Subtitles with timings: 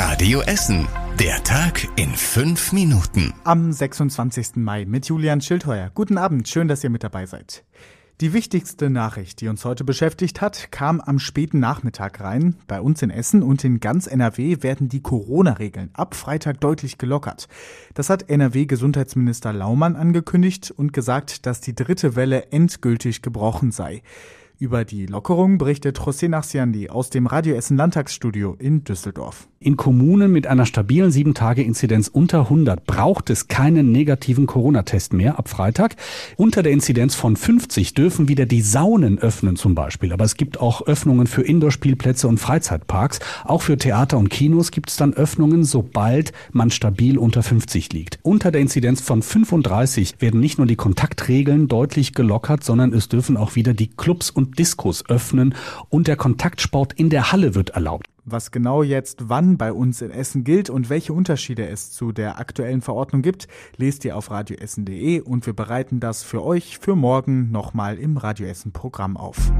[0.00, 0.86] Radio Essen.
[1.18, 3.34] Der Tag in fünf Minuten.
[3.42, 4.54] Am 26.
[4.54, 5.90] Mai mit Julian Schildheuer.
[5.92, 7.64] Guten Abend, schön, dass ihr mit dabei seid.
[8.20, 12.54] Die wichtigste Nachricht, die uns heute beschäftigt hat, kam am späten Nachmittag rein.
[12.68, 17.48] Bei uns in Essen und in ganz NRW werden die Corona-Regeln ab Freitag deutlich gelockert.
[17.94, 24.02] Das hat NRW-Gesundheitsminister Laumann angekündigt und gesagt, dass die dritte Welle endgültig gebrochen sei.
[24.60, 29.46] Über die Lockerung berichtet José Nachsiandi aus dem Radio Essen Landtagsstudio in Düsseldorf.
[29.60, 35.48] In Kommunen mit einer stabilen 7-Tage-Inzidenz unter 100 braucht es keinen negativen Corona-Test mehr ab
[35.48, 35.96] Freitag.
[36.36, 40.12] Unter der Inzidenz von 50 dürfen wieder die Saunen öffnen zum Beispiel.
[40.12, 43.18] Aber es gibt auch Öffnungen für Indoor-Spielplätze und Freizeitparks.
[43.44, 48.20] Auch für Theater und Kinos gibt es dann Öffnungen, sobald man stabil unter 50 liegt.
[48.22, 53.36] Unter der Inzidenz von 35 werden nicht nur die Kontaktregeln deutlich gelockert, sondern es dürfen
[53.36, 55.54] auch wieder die Clubs und und Diskos öffnen
[55.88, 58.06] und der Kontaktsport in der Halle wird erlaubt.
[58.24, 62.38] Was genau jetzt wann bei uns in Essen gilt und welche Unterschiede es zu der
[62.38, 67.50] aktuellen Verordnung gibt, lest ihr auf radioessen.de und wir bereiten das für euch für morgen
[67.50, 69.50] nochmal im Radioessen Programm auf.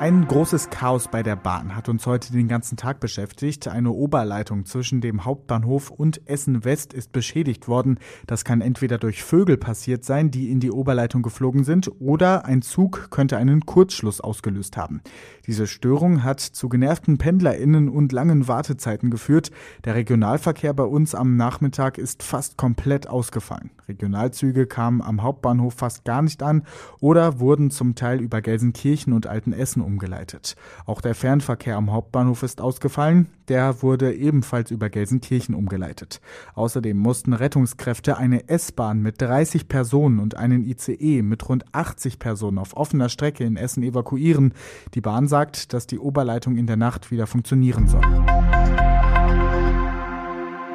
[0.00, 3.66] Ein großes Chaos bei der Bahn hat uns heute den ganzen Tag beschäftigt.
[3.66, 7.98] Eine Oberleitung zwischen dem Hauptbahnhof und Essen West ist beschädigt worden.
[8.28, 12.62] Das kann entweder durch Vögel passiert sein, die in die Oberleitung geflogen sind, oder ein
[12.62, 15.00] Zug könnte einen Kurzschluss ausgelöst haben.
[15.48, 19.50] Diese Störung hat zu genervten PendlerInnen und langen Wartezeiten geführt.
[19.84, 23.70] Der Regionalverkehr bei uns am Nachmittag ist fast komplett ausgefallen.
[23.88, 26.62] Regionalzüge kamen am Hauptbahnhof fast gar nicht an
[27.00, 30.54] oder wurden zum Teil über Gelsenkirchen und Altenessen umgeleitet.
[30.86, 33.26] Auch der Fernverkehr am Hauptbahnhof ist ausgefallen.
[33.48, 36.20] Der wurde ebenfalls über Gelsenkirchen umgeleitet.
[36.54, 42.58] Außerdem mussten Rettungskräfte eine S-Bahn mit 30 Personen und einen ICE mit rund 80 Personen
[42.58, 44.52] auf offener Strecke in Essen evakuieren.
[44.94, 48.17] Die Bahn sagt, dass die Oberleitung in der Nacht wieder funktionieren soll.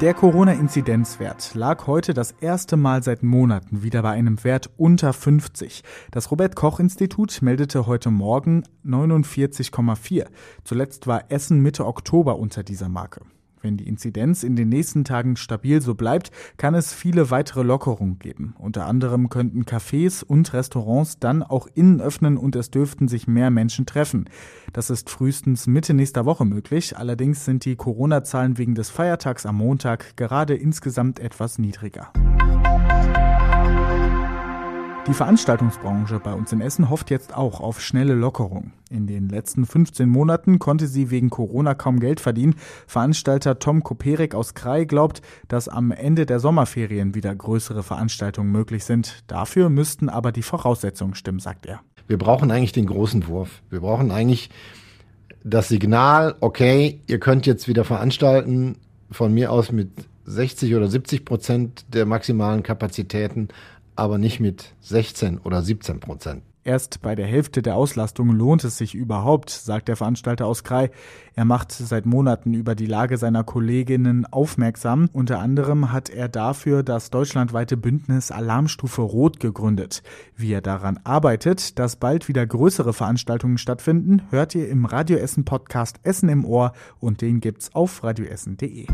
[0.00, 5.84] Der Corona-Inzidenzwert lag heute das erste Mal seit Monaten wieder bei einem Wert unter 50.
[6.10, 10.26] Das Robert-Koch-Institut meldete heute Morgen 49,4.
[10.64, 13.20] Zuletzt war Essen Mitte Oktober unter dieser Marke.
[13.64, 18.18] Wenn die Inzidenz in den nächsten Tagen stabil so bleibt, kann es viele weitere Lockerungen
[18.18, 18.54] geben.
[18.58, 23.50] Unter anderem könnten Cafés und Restaurants dann auch innen öffnen und es dürften sich mehr
[23.50, 24.28] Menschen treffen.
[24.74, 26.98] Das ist frühestens Mitte nächster Woche möglich.
[26.98, 32.12] Allerdings sind die Corona-Zahlen wegen des Feiertags am Montag gerade insgesamt etwas niedriger.
[35.06, 38.72] Die Veranstaltungsbranche bei uns in Essen hofft jetzt auch auf schnelle Lockerung.
[38.88, 42.54] In den letzten 15 Monaten konnte sie wegen Corona kaum Geld verdienen.
[42.86, 48.86] Veranstalter Tom Koperik aus Krai glaubt, dass am Ende der Sommerferien wieder größere Veranstaltungen möglich
[48.86, 49.24] sind.
[49.26, 51.80] Dafür müssten aber die Voraussetzungen stimmen, sagt er.
[52.06, 53.60] Wir brauchen eigentlich den großen Wurf.
[53.68, 54.48] Wir brauchen eigentlich
[55.44, 58.78] das Signal, okay, ihr könnt jetzt wieder veranstalten,
[59.10, 59.90] von mir aus mit
[60.24, 63.48] 60 oder 70 Prozent der maximalen Kapazitäten,
[63.96, 66.42] aber nicht mit 16 oder 17 Prozent.
[66.66, 70.90] Erst bei der Hälfte der Auslastung lohnt es sich überhaupt, sagt der Veranstalter aus Krai.
[71.34, 75.10] Er macht seit Monaten über die Lage seiner Kolleginnen aufmerksam.
[75.12, 80.02] Unter anderem hat er dafür das deutschlandweite Bündnis Alarmstufe Rot gegründet.
[80.36, 85.44] Wie er daran arbeitet, dass bald wieder größere Veranstaltungen stattfinden, hört ihr im Radio Essen
[85.44, 88.86] Podcast Essen im Ohr und den gibt's auf radioessen.de.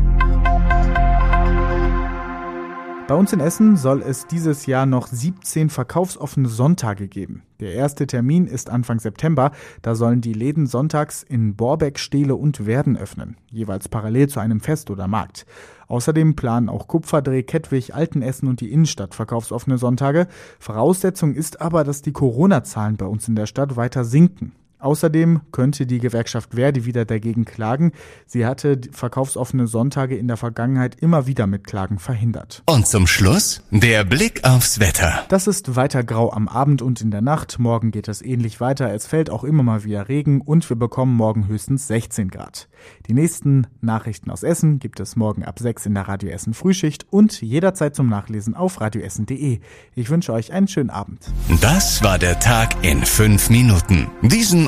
[3.11, 7.43] Bei uns in Essen soll es dieses Jahr noch 17 verkaufsoffene Sonntage geben.
[7.59, 9.51] Der erste Termin ist Anfang September.
[9.81, 14.61] Da sollen die Läden sonntags in Borbeck, Steele und Werden öffnen, jeweils parallel zu einem
[14.61, 15.45] Fest oder Markt.
[15.89, 20.27] Außerdem planen auch Kupferdreh, Kettwig, Altenessen und die Innenstadt verkaufsoffene Sonntage.
[20.57, 24.53] Voraussetzung ist aber, dass die Corona-Zahlen bei uns in der Stadt weiter sinken.
[24.81, 27.91] Außerdem könnte die Gewerkschaft Verdi wieder dagegen klagen.
[28.25, 32.63] Sie hatte verkaufsoffene Sonntage in der Vergangenheit immer wieder mit Klagen verhindert.
[32.65, 35.23] Und zum Schluss der Blick aufs Wetter.
[35.29, 37.59] Das ist weiter grau am Abend und in der Nacht.
[37.59, 38.93] Morgen geht es ähnlich weiter.
[38.93, 42.67] Es fällt auch immer mal wieder Regen und wir bekommen morgen höchstens 16 Grad.
[43.07, 47.05] Die nächsten Nachrichten aus Essen gibt es morgen ab 6 in der Radio Essen Frühschicht
[47.11, 49.59] und jederzeit zum Nachlesen auf radioessen.de.
[49.95, 51.31] Ich wünsche euch einen schönen Abend.
[51.61, 54.09] Das war der Tag in fünf Minuten.
[54.21, 54.67] Diesen